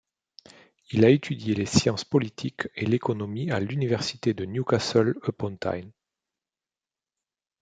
Il 0.89 1.05
a 1.05 1.09
étudié 1.11 1.53
les 1.53 1.67
sciences 1.67 2.05
politiques 2.05 2.67
et 2.73 2.87
l'économie 2.87 3.51
à 3.51 3.59
l'Université 3.59 4.33
de 4.33 4.45
Newcastle 4.45 5.13
upon 5.27 5.55
Tyne. 5.57 5.91